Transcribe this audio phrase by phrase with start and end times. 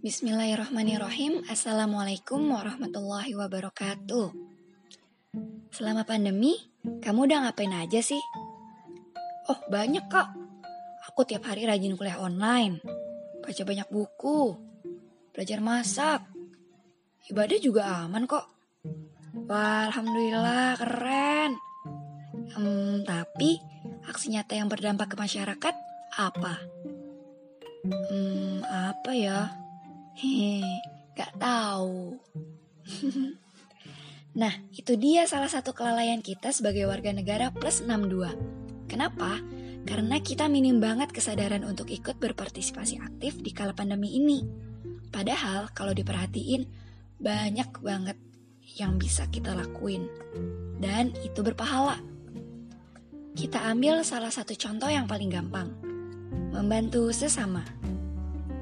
[0.00, 4.32] Bismillahirrahmanirrahim Assalamualaikum warahmatullahi wabarakatuh
[5.76, 6.56] Selama pandemi,
[7.04, 8.16] kamu udah ngapain aja sih?
[9.52, 10.32] Oh banyak kak
[11.04, 12.80] Aku tiap hari rajin kuliah online
[13.44, 14.56] Baca banyak buku
[15.36, 16.24] Belajar masak
[17.28, 18.48] Ibadah juga aman kok
[19.52, 21.60] Wah, Alhamdulillah keren
[22.56, 23.60] hmm, Tapi
[24.08, 25.74] aksi nyata yang berdampak ke masyarakat
[26.16, 26.56] apa?
[27.84, 29.68] Hmm, apa ya?
[30.20, 30.60] Hehe,
[31.16, 32.20] gak tahu.
[34.40, 38.84] nah, itu dia salah satu kelalaian kita sebagai warga negara plus 62.
[38.84, 39.40] Kenapa?
[39.88, 44.44] Karena kita minim banget kesadaran untuk ikut berpartisipasi aktif di kala pandemi ini.
[45.08, 46.68] Padahal kalau diperhatiin,
[47.16, 48.20] banyak banget
[48.76, 50.04] yang bisa kita lakuin.
[50.76, 51.96] Dan itu berpahala.
[53.32, 55.72] Kita ambil salah satu contoh yang paling gampang.
[56.52, 57.64] Membantu sesama.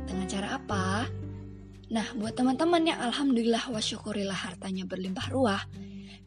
[0.07, 1.03] Dengan cara apa?
[1.89, 5.63] Nah, buat teman-teman yang alhamdulillah wa syukurillah hartanya berlimpah ruah,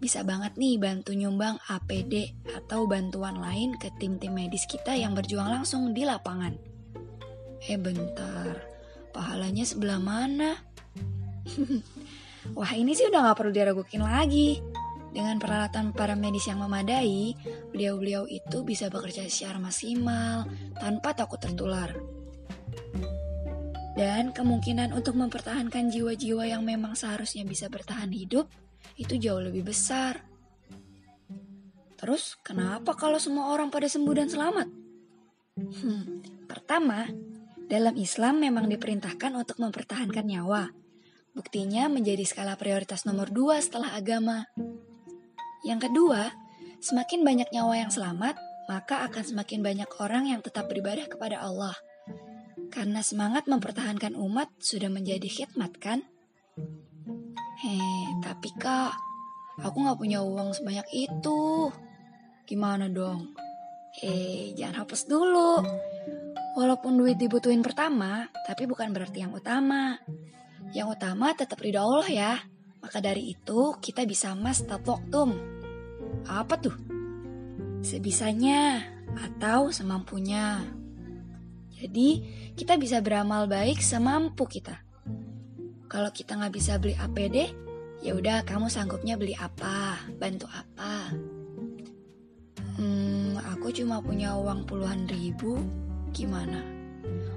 [0.02, 5.46] bisa banget nih bantu nyumbang APD atau bantuan lain ke tim-tim medis kita yang berjuang
[5.46, 6.58] langsung di lapangan.
[7.62, 8.58] Eh bentar,
[9.14, 10.58] pahalanya sebelah mana?
[12.58, 14.58] Wah ini sih udah gak perlu diragukin lagi.
[15.12, 17.38] Dengan peralatan para medis yang memadai,
[17.70, 22.21] beliau-beliau itu bisa bekerja secara maksimal tanpa takut tertular
[23.92, 28.48] dan kemungkinan untuk mempertahankan jiwa-jiwa yang memang seharusnya bisa bertahan hidup
[28.96, 30.24] itu jauh lebih besar.
[32.00, 34.68] Terus, kenapa kalau semua orang pada sembuh dan selamat?
[35.60, 37.06] Hmm, pertama,
[37.70, 40.74] dalam Islam memang diperintahkan untuk mempertahankan nyawa.
[41.38, 44.50] Buktinya menjadi skala prioritas nomor dua setelah agama.
[45.62, 46.34] Yang kedua,
[46.82, 48.34] semakin banyak nyawa yang selamat,
[48.66, 51.76] maka akan semakin banyak orang yang tetap beribadah kepada Allah–
[52.72, 56.08] karena semangat mempertahankan umat sudah menjadi khidmat kan?
[57.62, 58.96] Heh, tapi kak,
[59.60, 61.70] aku gak punya uang sebanyak itu.
[62.48, 63.36] Gimana dong?
[64.02, 65.62] Eh, jangan hapus dulu.
[66.58, 70.00] Walaupun duit dibutuhin pertama, tapi bukan berarti yang utama.
[70.72, 72.34] Yang utama tetap ridho Allah ya.
[72.82, 75.38] Maka dari itu kita bisa mas tatoktum.
[76.26, 76.76] Apa tuh?
[77.84, 78.82] Sebisanya
[79.16, 80.81] atau semampunya.
[81.82, 82.10] Jadi
[82.54, 84.78] kita bisa beramal baik semampu kita.
[85.90, 87.52] Kalau kita nggak bisa beli APD,
[88.06, 91.10] ya udah kamu sanggupnya beli apa, bantu apa.
[92.78, 95.58] Hmm, aku cuma punya uang puluhan ribu,
[96.14, 96.62] gimana?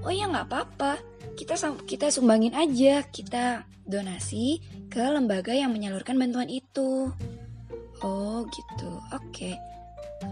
[0.04, 1.00] Oh ya nggak apa-apa,
[1.34, 1.56] kita
[1.88, 4.60] kita sumbangin aja, kita donasi
[4.93, 7.10] ke lembaga yang menyalurkan bantuan itu.
[8.04, 9.33] Oh gitu, oke.
[9.33, 9.56] Okay.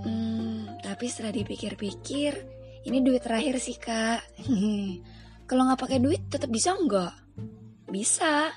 [0.05, 2.33] Hmm, tapi setelah dipikir-pikir,
[2.83, 4.23] ini duit terakhir sih kak.
[5.49, 7.15] Kalau nggak pakai duit tetap bisa nggak?
[7.91, 8.51] Bisa.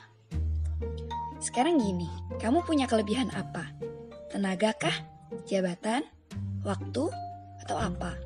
[1.37, 2.09] Sekarang gini,
[2.41, 3.69] kamu punya kelebihan apa?
[4.33, 4.97] Tenaga kah?
[5.45, 6.01] Jabatan?
[6.65, 7.03] Waktu?
[7.61, 8.17] Atau apa?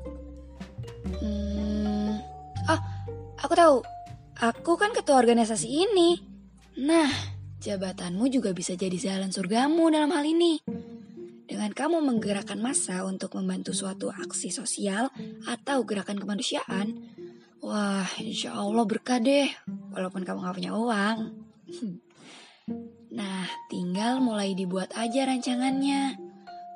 [1.20, 2.16] Hmm,
[2.68, 2.80] oh,
[3.40, 3.76] aku tahu.
[4.40, 6.16] Aku kan ketua organisasi ini.
[6.80, 7.12] Nah,
[7.60, 10.64] jabatanmu juga bisa jadi jalan surgamu dalam hal ini.
[11.60, 15.12] Dengan kamu menggerakkan massa untuk membantu suatu aksi sosial
[15.44, 17.04] atau gerakan kemanusiaan,
[17.60, 19.44] wah insya Allah berkah deh,
[19.92, 21.18] walaupun kamu gak punya uang.
[23.12, 26.16] Nah, tinggal mulai dibuat aja rancangannya.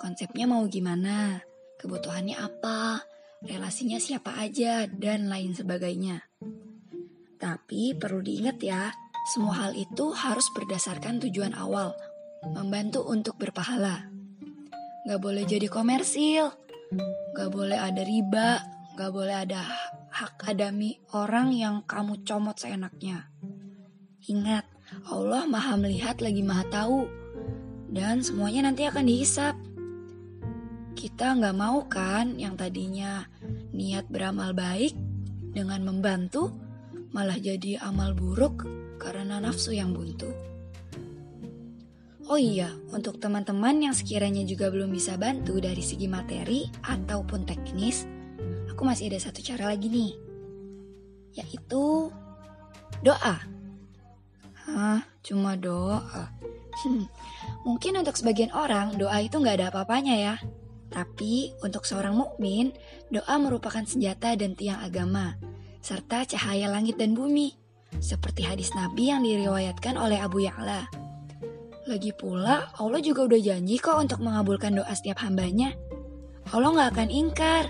[0.04, 1.40] Konsepnya mau gimana,
[1.80, 3.08] kebutuhannya apa,
[3.40, 6.28] relasinya siapa aja, dan lain sebagainya.
[7.40, 8.92] Tapi perlu diingat ya,
[9.32, 11.96] semua hal itu harus berdasarkan tujuan awal,
[12.52, 14.12] membantu untuk berpahala.
[15.04, 16.48] Gak boleh jadi komersil.
[17.36, 18.64] Gak boleh ada riba.
[18.96, 19.60] Gak boleh ada
[20.14, 23.28] hak adami orang yang kamu comot seenaknya.
[24.24, 24.64] Ingat,
[25.12, 27.04] Allah maha melihat lagi maha tahu.
[27.92, 29.54] Dan semuanya nanti akan dihisap.
[30.96, 33.28] Kita nggak mau kan yang tadinya
[33.76, 34.96] niat beramal baik
[35.52, 36.56] dengan membantu
[37.12, 38.64] malah jadi amal buruk
[38.96, 40.53] karena nafsu yang buntu.
[42.24, 48.08] Oh iya, untuk teman-teman yang sekiranya juga belum bisa bantu dari segi materi ataupun teknis,
[48.72, 50.12] aku masih ada satu cara lagi nih,
[51.36, 52.08] yaitu
[53.04, 53.36] doa.
[54.64, 56.32] Hah, cuma doa?
[56.80, 57.04] Hmm,
[57.68, 60.34] mungkin untuk sebagian orang doa itu nggak ada apa-apanya ya.
[60.88, 62.72] Tapi untuk seorang mukmin,
[63.12, 65.36] doa merupakan senjata dan tiang agama,
[65.84, 67.52] serta cahaya langit dan bumi,
[68.00, 71.03] seperti hadis Nabi yang diriwayatkan oleh Abu Ya'la.
[71.84, 75.76] Lagi pula, Allah juga udah janji kok untuk mengabulkan doa setiap hambanya.
[76.48, 77.68] Allah gak akan ingkar.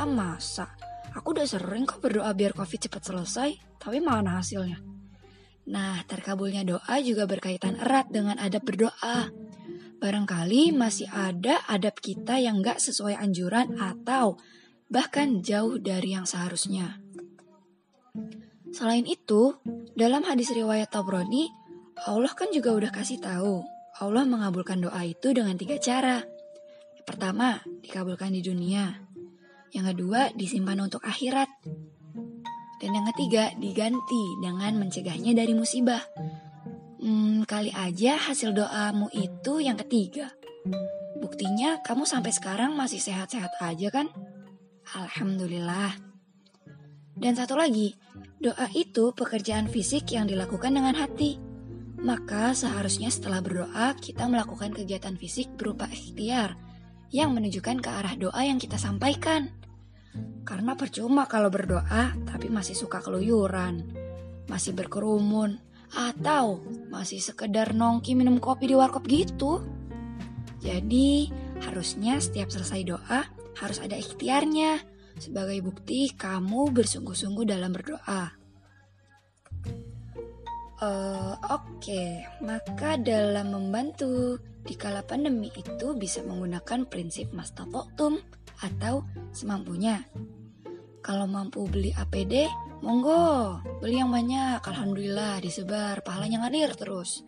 [0.00, 0.72] Ah masa?
[1.12, 3.50] Aku udah sering kok berdoa biar covid cepat selesai.
[3.76, 4.82] tapi mana hasilnya?
[5.70, 9.30] Nah, terkabulnya doa juga berkaitan erat dengan adab berdoa.
[10.00, 14.40] Barangkali masih ada adab kita yang gak sesuai anjuran atau
[14.88, 16.98] bahkan jauh dari yang seharusnya.
[18.72, 19.54] Selain itu,
[19.94, 21.65] dalam hadis riwayat Tabrani,
[22.04, 23.64] Allah kan juga udah kasih tahu,
[23.96, 26.20] Allah mengabulkan doa itu dengan tiga cara.
[27.00, 28.92] Yang pertama, dikabulkan di dunia.
[29.72, 31.48] Yang kedua, disimpan untuk akhirat.
[32.76, 36.04] Dan yang ketiga, diganti dengan mencegahnya dari musibah.
[37.00, 40.28] Hmm, kali aja hasil doamu itu yang ketiga.
[41.16, 44.12] Buktinya kamu sampai sekarang masih sehat-sehat aja kan?
[44.92, 45.96] Alhamdulillah.
[47.16, 47.96] Dan satu lagi,
[48.36, 51.45] doa itu pekerjaan fisik yang dilakukan dengan hati.
[52.06, 56.54] Maka seharusnya setelah berdoa kita melakukan kegiatan fisik berupa ikhtiar
[57.10, 59.50] yang menunjukkan ke arah doa yang kita sampaikan.
[60.46, 63.82] Karena percuma kalau berdoa tapi masih suka keluyuran,
[64.46, 65.58] masih berkerumun,
[65.90, 66.62] atau
[66.94, 69.66] masih sekedar nongki minum kopi di warkop gitu.
[70.62, 71.30] Jadi
[71.66, 73.20] harusnya setiap selesai doa
[73.58, 74.78] harus ada ikhtiarnya
[75.18, 78.45] sebagai bukti kamu bersungguh-sungguh dalam berdoa.
[80.76, 82.10] Uh, Oke, okay.
[82.44, 88.20] maka dalam membantu di kala pandemi itu bisa menggunakan prinsip mastatoktum
[88.60, 89.00] atau
[89.32, 90.04] semampunya.
[91.00, 92.44] Kalau mampu beli APD,
[92.84, 94.60] monggo, beli yang banyak.
[94.60, 97.24] Alhamdulillah disebar, pahalanya ngalir terus.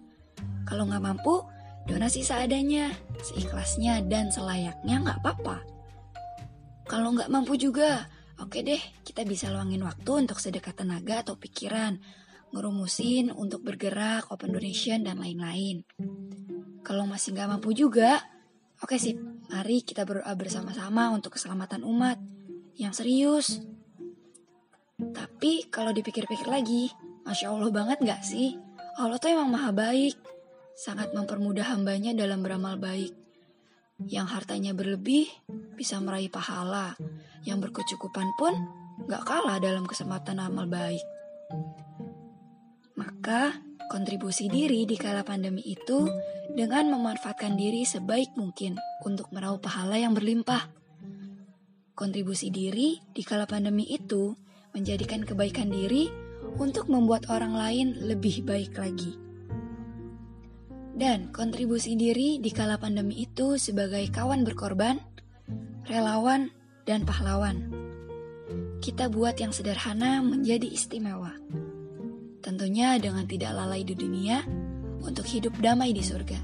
[0.68, 1.40] Kalau nggak mampu,
[1.88, 2.92] donasi seadanya,
[3.22, 5.64] seikhlasnya dan selayaknya nggak apa-apa.
[6.84, 11.96] Kalau nggak mampu juga, oke deh, kita bisa luangin waktu untuk sedekah tenaga atau pikiran,
[12.50, 15.84] ngerumusin untuk bergerak, open donation, dan lain-lain.
[16.82, 18.22] Kalau masih nggak mampu juga,
[18.78, 19.18] Oke sih,
[19.50, 22.14] mari kita berdoa bersama-sama untuk keselamatan umat
[22.78, 23.58] yang serius.
[24.94, 26.86] Tapi kalau dipikir-pikir lagi,
[27.26, 28.54] Masya Allah banget gak sih?
[28.94, 30.14] Allah tuh emang maha baik,
[30.78, 33.10] sangat mempermudah hambanya dalam beramal baik.
[34.06, 35.26] Yang hartanya berlebih
[35.74, 36.94] bisa meraih pahala,
[37.42, 38.54] yang berkecukupan pun
[39.10, 41.02] gak kalah dalam kesempatan amal baik.
[42.98, 43.54] Maka
[43.86, 46.10] kontribusi diri di kala pandemi itu
[46.50, 48.74] dengan memanfaatkan diri sebaik mungkin
[49.06, 50.66] untuk meraup pahala yang berlimpah.
[51.94, 54.34] Kontribusi diri di kala pandemi itu
[54.74, 56.10] menjadikan kebaikan diri
[56.58, 59.14] untuk membuat orang lain lebih baik lagi.
[60.98, 64.98] Dan kontribusi diri di kala pandemi itu sebagai kawan berkorban,
[65.86, 66.50] relawan,
[66.82, 67.70] dan pahlawan.
[68.82, 71.38] Kita buat yang sederhana menjadi istimewa.
[72.48, 74.40] Tentunya dengan tidak lalai di dunia,
[75.04, 76.40] untuk hidup damai di surga.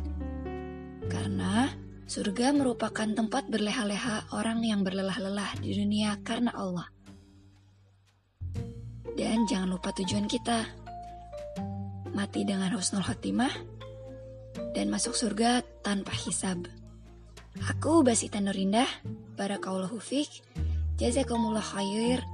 [1.08, 1.72] Karena
[2.04, 6.92] surga merupakan tempat berleha-leha orang yang berlelah-lelah di dunia karena Allah.
[9.16, 10.68] Dan jangan lupa tujuan kita.
[12.12, 13.56] Mati dengan husnul khotimah
[14.76, 16.68] dan masuk surga tanpa hisab.
[17.72, 18.92] Aku Basita Nurindah,
[19.40, 20.28] Barakallahu Fik,
[21.00, 22.33] Jazakumullah khair.